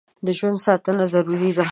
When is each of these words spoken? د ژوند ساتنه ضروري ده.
د 0.25 0.27
ژوند 0.37 0.57
ساتنه 0.65 1.05
ضروري 1.13 1.51
ده. 1.57 1.65